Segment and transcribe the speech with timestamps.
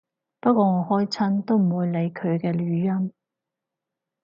[0.39, 3.13] 不過我開親都唔會理佢嘅語音